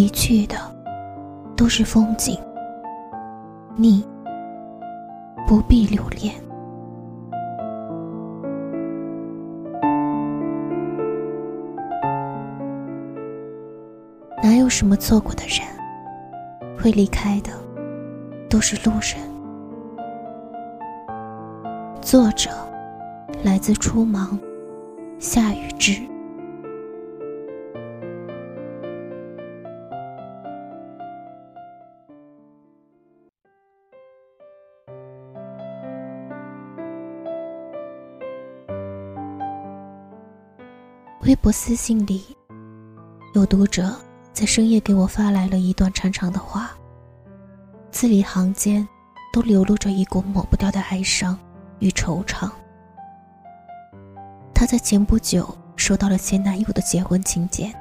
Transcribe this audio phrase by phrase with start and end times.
[0.00, 0.56] 离去的
[1.54, 2.34] 都是风景，
[3.76, 4.02] 你
[5.46, 6.34] 不必留恋。
[14.42, 15.68] 哪有什么错过的人？
[16.78, 17.50] 会离开的
[18.48, 19.20] 都是路人。
[22.00, 22.48] 作者
[23.44, 24.38] 来自初芒，
[25.18, 25.92] 夏雨之。
[41.30, 42.36] 微博私信里，
[43.34, 43.94] 有读者
[44.32, 46.72] 在深夜给我发来了一段长长的话，
[47.92, 48.84] 字里行间
[49.32, 51.38] 都流露着一股抹不掉的哀伤
[51.78, 52.50] 与惆怅。
[54.52, 57.72] 她在前不久收到了前男友的结婚请柬，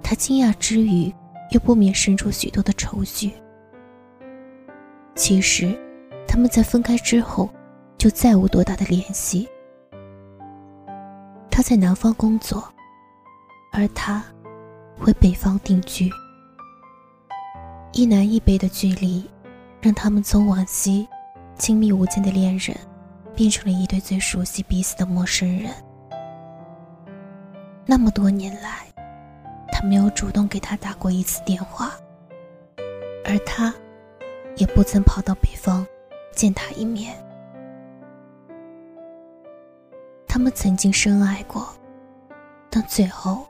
[0.00, 1.12] 她惊讶之余，
[1.50, 3.32] 又不免生出许多的愁绪。
[5.16, 5.76] 其实，
[6.28, 7.50] 他们在分开之后，
[7.98, 9.48] 就再无多大的联系。
[11.56, 12.70] 他在南方工作，
[13.72, 14.22] 而他
[15.00, 16.10] 回北方定居。
[17.94, 19.26] 一南一北的距离，
[19.80, 21.08] 让他们从往昔
[21.54, 22.76] 亲密无间的恋人，
[23.34, 25.72] 变成了一对最熟悉彼此的陌生人。
[27.86, 28.86] 那么多年来，
[29.72, 31.92] 他没有主动给他打过一次电话，
[33.24, 33.74] 而他
[34.56, 35.86] 也不曾跑到北方
[36.34, 37.16] 见他一面。
[40.36, 41.66] 他们曾经深爱过，
[42.68, 43.48] 但最后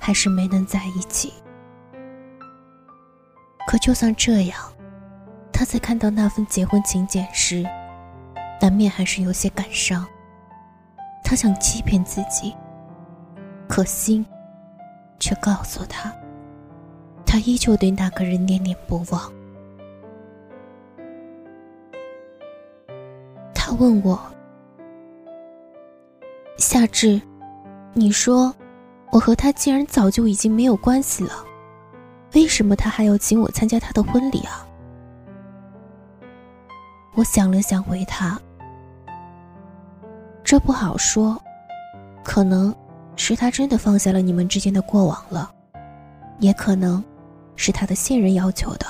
[0.00, 1.32] 还是没能在一起。
[3.68, 4.58] 可就算这样，
[5.52, 7.64] 他在看到那份结婚请柬时，
[8.60, 10.04] 难免还是有些感伤。
[11.22, 12.52] 他想欺骗自己，
[13.68, 14.26] 可心
[15.20, 16.12] 却告诉他，
[17.24, 19.32] 他依旧对那个人念念不忘。
[23.54, 24.20] 他问我。
[26.58, 27.20] 夏至，
[27.94, 28.52] 你说，
[29.12, 31.32] 我和他既然早就已经没有关系了，
[32.34, 34.66] 为什么他还要请我参加他的婚礼啊？
[37.14, 38.36] 我想了想，回他
[40.42, 41.40] ：“这不好说，
[42.24, 42.74] 可能
[43.14, 45.52] 是他真的放下了你们之间的过往了，
[46.40, 47.02] 也可能
[47.54, 48.86] 是他的现任要求的。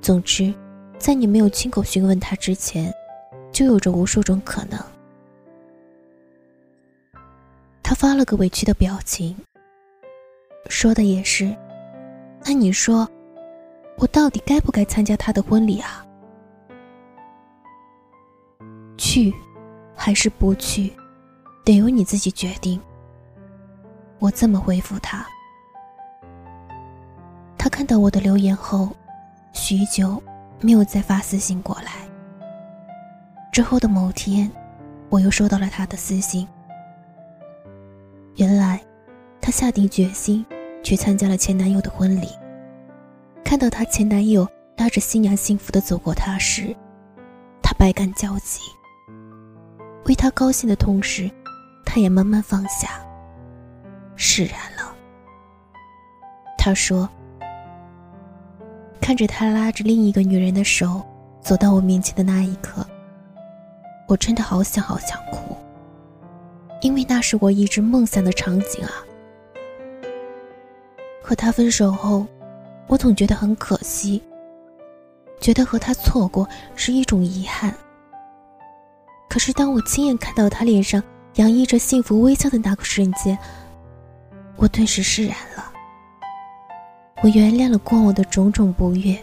[0.00, 0.54] 总之，
[0.98, 2.94] 在你没有亲口询问他之前，
[3.50, 4.78] 就有着无数种可能。”
[7.84, 9.36] 他发了个委屈的表情，
[10.70, 11.54] 说的也是。
[12.42, 13.06] 那你说，
[13.98, 16.02] 我到底该不该参加他的婚礼啊？
[18.96, 19.32] 去，
[19.94, 20.90] 还是不去，
[21.62, 22.80] 得由你自己决定。
[24.18, 25.26] 我这么回复他。
[27.58, 28.88] 他看到我的留言后，
[29.52, 30.22] 许久
[30.58, 32.08] 没有再发私信过来。
[33.52, 34.50] 之后的某天，
[35.10, 36.48] 我又收到了他的私信。
[38.36, 38.80] 原来，
[39.40, 40.44] 她下定决心
[40.82, 42.28] 去参加了前男友的婚礼。
[43.44, 46.74] 看到她前男友拉着新娘幸福的走过她时，
[47.62, 48.60] 她百感交集。
[50.06, 51.30] 为他高兴的同时，
[51.84, 52.88] 她也慢慢放下，
[54.16, 54.94] 释然了。
[56.58, 57.08] 她说
[59.00, 61.02] ：“看着他拉着另一个女人的手
[61.40, 62.84] 走到我面前的那一刻，
[64.08, 65.56] 我真的好想好想哭。”
[66.84, 68.92] 因为那是我一直梦想的场景啊！
[71.22, 72.26] 和他分手后，
[72.88, 74.22] 我总觉得很可惜，
[75.40, 76.46] 觉得和他错过
[76.76, 77.74] 是一种遗憾。
[79.30, 81.02] 可是当我亲眼看到他脸上
[81.36, 83.38] 洋溢着幸福微笑的那个瞬间，
[84.56, 85.72] 我顿时释然了。
[87.22, 89.16] 我原谅了过往的种种不悦，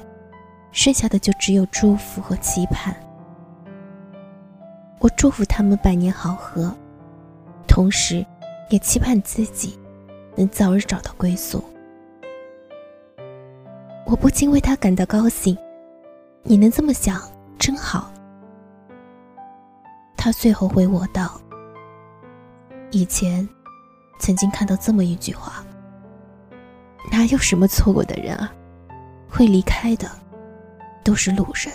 [0.71, 2.95] 剩下的就只有祝福和期盼。
[4.97, 6.75] 我祝福他们百年好合。
[7.71, 8.25] 同时，
[8.69, 9.79] 也期盼自己
[10.35, 11.63] 能早日找到归宿。
[14.05, 15.57] 我不禁为他感到高兴，
[16.43, 17.21] 你能这么想，
[17.57, 18.11] 真好。
[20.17, 21.39] 他最后回我道
[22.91, 23.47] ：“以前
[24.19, 25.63] 曾经看到这么一句话，
[27.09, 28.53] 哪有什么错过的人啊，
[29.29, 30.09] 会离开的
[31.05, 31.73] 都是路人。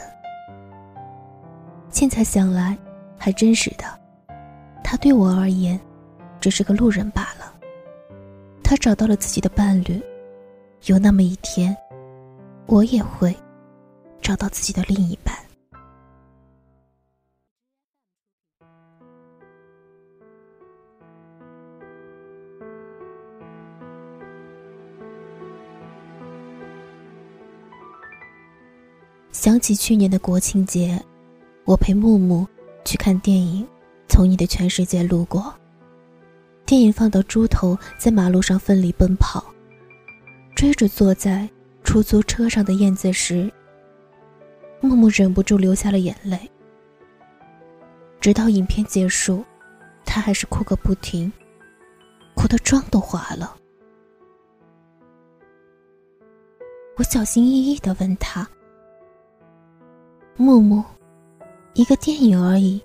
[1.88, 2.76] 现在想来，
[3.16, 3.84] 还真是的。
[4.82, 5.78] 他对我而言
[6.40, 7.52] 只是个路人罢了。
[8.62, 10.02] 他找到了自己的伴侣
[10.86, 11.76] 有那么一天
[12.66, 13.32] 我也会
[14.20, 15.46] 找到自己的另一半。
[29.30, 31.00] 想起去年的国庆节
[31.64, 32.44] 我陪木木
[32.84, 33.64] 去看电影
[34.08, 35.40] 从你的全世界路过》。
[36.64, 39.44] 电影放到猪头在马路上奋力奔跑，
[40.54, 41.48] 追着坐在
[41.84, 43.48] 出租车上的燕子时，
[44.80, 46.50] 木木忍不住流下了眼泪。
[48.20, 49.44] 直到影片结束，
[50.04, 51.32] 他还是哭个不停，
[52.34, 53.56] 哭的妆都花了。
[56.96, 58.48] 我小心翼翼的问他
[60.36, 60.82] ：“木木，
[61.74, 62.82] 一个电影而已，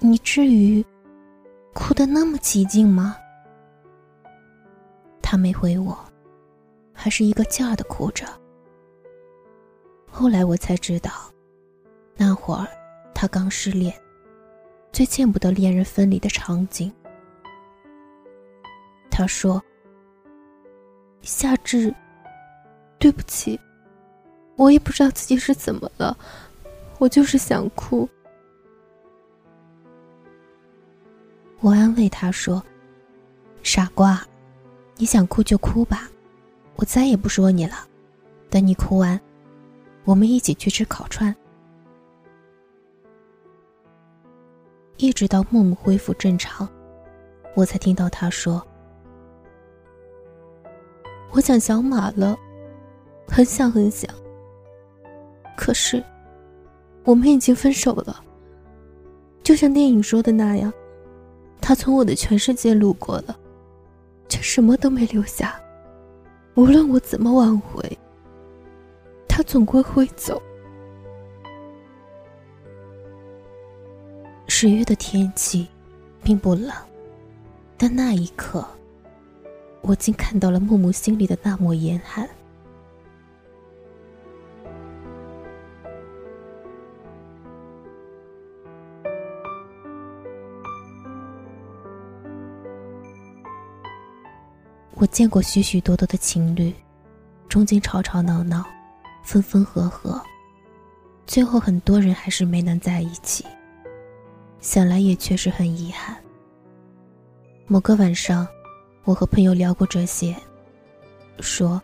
[0.00, 0.84] 你至于？”
[1.72, 3.16] 哭得那么起劲吗？
[5.22, 5.96] 他没回我，
[6.92, 8.26] 还是一个劲儿的哭着。
[10.10, 11.12] 后来我才知道，
[12.16, 12.66] 那会儿
[13.14, 13.94] 他刚失恋，
[14.92, 16.92] 最见不得恋人分离的场景。
[19.08, 19.62] 他说
[21.22, 21.94] ：“夏至，
[22.98, 23.58] 对不起，
[24.56, 26.16] 我也不知道自己是怎么了，
[26.98, 28.08] 我就是想哭。”
[31.60, 32.62] 我安慰他说
[33.62, 34.26] ：“傻瓜，
[34.96, 36.08] 你想哭就哭吧，
[36.76, 37.74] 我再也不说你了。
[38.48, 39.20] 等你哭完，
[40.04, 41.34] 我们一起去吃烤串。”
[44.96, 46.66] 一直到木木恢复正常，
[47.54, 48.66] 我才听到他说
[51.32, 52.34] ：“我想小马了，
[53.28, 54.10] 很想很想。
[55.58, 56.02] 可是，
[57.04, 58.24] 我们已经分手了，
[59.42, 60.72] 就像电影说的那样。”
[61.70, 63.38] 他从我的全世界路过了，
[64.28, 65.54] 却什么都没留下。
[66.56, 67.96] 无论我怎么挽回，
[69.28, 70.42] 他总归会走。
[74.48, 75.68] 十月的天气
[76.24, 76.72] 并不冷，
[77.78, 78.66] 但那一刻，
[79.80, 82.28] 我竟看到了木木心里的那抹严寒。
[95.00, 96.70] 我见过许许多多的情侣，
[97.48, 98.62] 中间吵吵闹闹，
[99.22, 100.20] 分分合合，
[101.26, 103.42] 最后很多人还是没能在一起。
[104.60, 106.14] 想来也确实很遗憾。
[107.66, 108.46] 某个晚上，
[109.04, 110.36] 我和朋友聊过这些，
[111.38, 111.80] 说：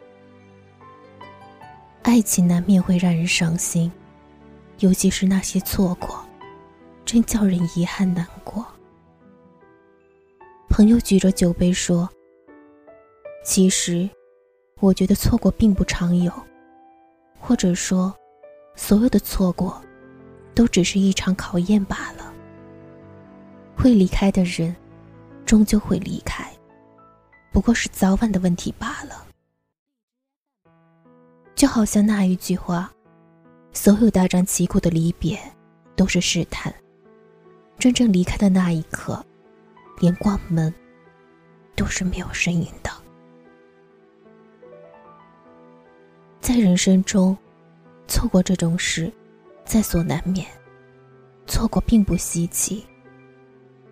[2.03, 3.91] 爱情难免会让人伤心，
[4.81, 6.23] 尤其是那些错过，
[7.07, 8.62] 真叫人遗憾难过。
[10.69, 12.07] 朋友举着酒杯说。
[13.47, 14.11] 其实，
[14.81, 16.33] 我觉得错过并不常有，
[17.39, 18.13] 或者说，
[18.75, 19.81] 所有的错过，
[20.53, 22.35] 都只是一场考验罢了。
[23.77, 24.75] 会离开的人，
[25.47, 26.53] 终究会离开，
[27.53, 29.25] 不过是早晚的问题罢了。
[31.55, 32.93] 就好像那一句话
[33.73, 35.39] ：“所有大张旗鼓的离别，
[35.95, 36.75] 都是试探。
[37.79, 39.25] 真正离开的那一刻，
[40.01, 40.75] 连关门，
[41.77, 42.91] 都是没有声音的。”
[46.47, 47.37] 在人生中，
[48.07, 49.13] 错过这种事，
[49.65, 50.47] 在所难免。
[51.45, 52.87] 错过并不稀奇，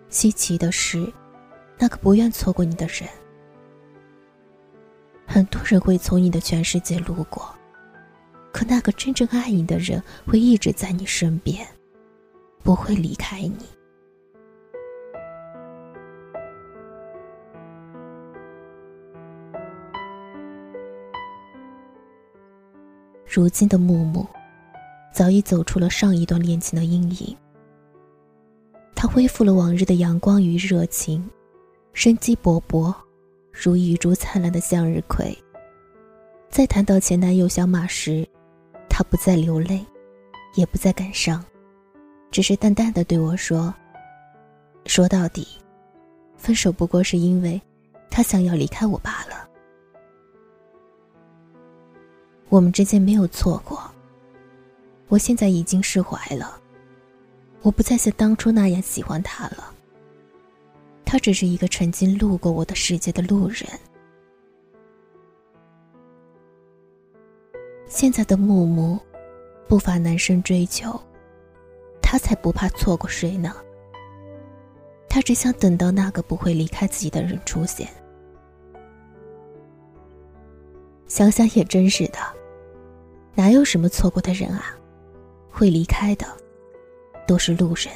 [0.07, 1.05] 稀奇的是，
[1.77, 3.09] 那个不愿错过你的人。
[5.27, 7.53] 很多人会从你的全世界路过，
[8.53, 11.67] 可那个真正爱你的人会一直在你身边，
[12.63, 13.65] 不会离开你。
[23.35, 24.25] 如今的木木，
[25.11, 27.35] 早已走出了上一段恋情的阴影。
[28.95, 31.29] 他恢复了往日的阳光与热情，
[31.91, 32.95] 生机勃勃，
[33.51, 35.37] 如一株灿烂的向日葵。
[36.49, 38.25] 在谈到前男友小马时，
[38.87, 39.85] 他不再流泪，
[40.53, 41.43] 也不再感伤，
[42.31, 43.75] 只是淡淡的对我说
[44.87, 45.45] ：“说到底，
[46.37, 47.61] 分手不过是因为
[48.09, 49.44] 他想要离开我罢了。”
[52.55, 53.83] 我们之间没有错过。
[55.09, 56.57] 我现在已经释怀了，
[57.61, 59.73] 我不再像当初那样喜欢他了。
[61.03, 63.67] 他只是一个曾经路过我的世界的路人。
[67.87, 68.97] 现在的木木，
[69.67, 70.97] 不乏男生追求，
[72.01, 73.53] 他才不怕错过谁呢。
[75.09, 77.85] 他只想等到那个不会离开自己的人出现。
[81.05, 82.19] 想想也真是的，
[83.35, 84.75] 哪有什么错过的人啊？
[85.51, 86.25] 会离开的，
[87.27, 87.93] 都是路人。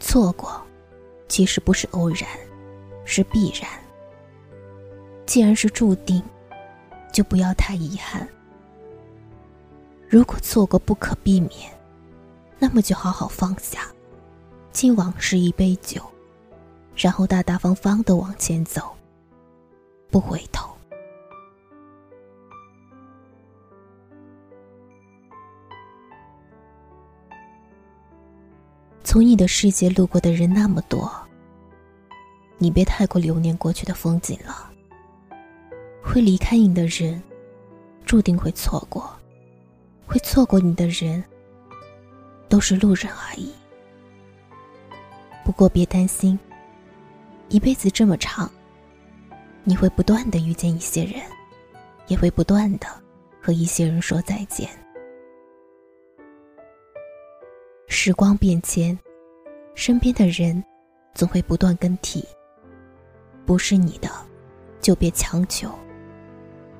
[0.00, 0.60] 错过，
[1.28, 2.26] 其实不是偶然，
[3.04, 3.68] 是必然。
[5.26, 6.22] 既然是注定，
[7.12, 8.26] 就不要太遗憾。
[10.08, 11.70] 如果错过不可避免，
[12.58, 13.86] 那么就好好放下，
[14.72, 16.02] 敬往事一杯酒，
[16.96, 18.94] 然后大大方方的往前走，
[20.10, 20.71] 不回头。
[29.12, 31.12] 从你的世界路过的人那么多，
[32.56, 34.70] 你别太过留念过去的风景了。
[36.02, 37.22] 会离开你的人，
[38.06, 39.02] 注定会错过；
[40.06, 41.22] 会错过你的人，
[42.48, 43.52] 都是路人而已。
[45.44, 46.38] 不过别担心，
[47.50, 48.50] 一辈子这么长，
[49.62, 51.20] 你会不断的遇见一些人，
[52.06, 52.86] 也会不断的
[53.42, 54.70] 和一些人说再见。
[57.92, 58.98] 时光变迁，
[59.74, 60.64] 身边的人
[61.12, 62.24] 总会不断更替。
[63.44, 64.08] 不是你的，
[64.80, 65.70] 就别强求。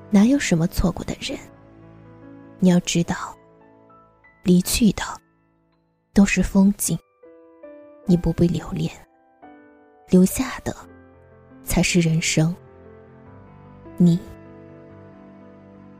[0.09, 1.37] 哪有什么错过的人？
[2.57, 3.37] 你要知道，
[4.41, 5.03] 离去的
[6.13, 6.97] 都是风景，
[8.05, 8.89] 你不必留恋；
[10.09, 10.75] 留下的
[11.63, 12.53] 才是人生，
[13.97, 14.19] 你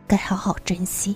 [0.08, 1.16] 该好好珍惜。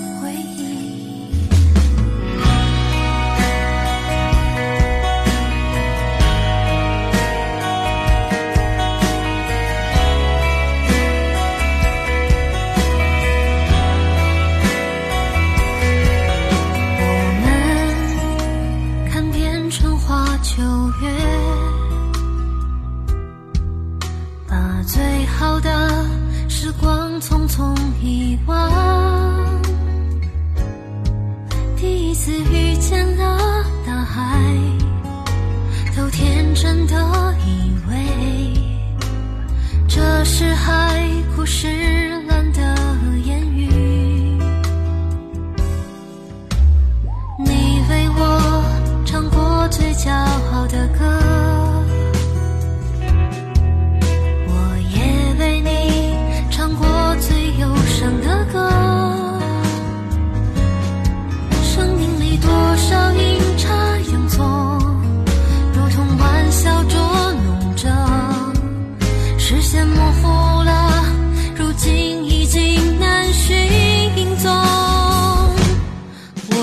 [28.47, 28.70] 我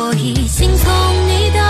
[0.09, 1.68] 我已经从你的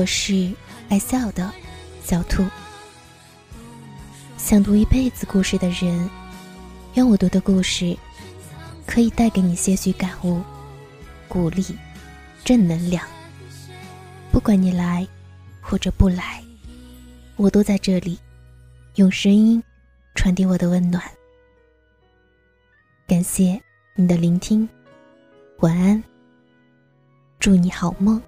[0.00, 0.50] 我是
[0.88, 1.52] 爱笑的
[2.02, 2.42] 小兔。
[4.38, 6.08] 想读一辈子故事的人，
[6.94, 7.94] 愿我读的故事
[8.86, 10.40] 可以带给你些许感悟、
[11.28, 11.76] 鼓励、
[12.46, 13.06] 正能量。
[14.32, 15.06] 不管你来
[15.60, 16.42] 或者不来，
[17.36, 18.18] 我都在这里，
[18.94, 19.62] 用声音
[20.14, 21.04] 传递我的温暖。
[23.06, 23.60] 感谢
[23.94, 24.66] 你的聆听，
[25.58, 26.02] 晚安，
[27.38, 28.18] 祝你好梦。